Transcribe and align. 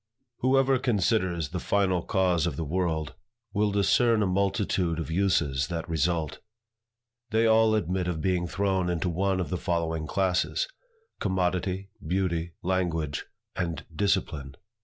WHOEVER 0.37 0.79
considers 0.79 1.49
the 1.49 1.59
final 1.59 2.01
cause 2.01 2.47
of 2.47 2.55
the 2.55 2.63
world, 2.63 3.13
will 3.53 3.69
discern 3.69 4.23
a 4.23 4.25
multitude 4.25 4.97
of 4.97 5.11
uses 5.11 5.67
that 5.67 5.87
result. 5.87 6.39
They 7.29 7.45
all 7.45 7.75
admit 7.75 8.07
of 8.07 8.19
being 8.19 8.47
thrown 8.47 8.89
into 8.89 9.09
one 9.09 9.39
of 9.39 9.51
the 9.51 9.57
following 9.59 10.07
classes; 10.07 10.67
Commodity; 11.19 11.89
Beauty; 12.03 12.53
Language; 12.63 13.27
and 13.55 13.85
Discipline. 13.95 14.55